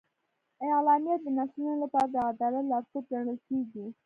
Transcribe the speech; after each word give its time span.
اعلامیه 0.69 1.15
د 1.21 1.25
نسلونو 1.37 1.75
لپاره 1.83 2.07
د 2.11 2.15
عدالت 2.29 2.63
لارښود 2.71 3.03
ګڼل 3.13 3.37
کېږي. 3.47 3.85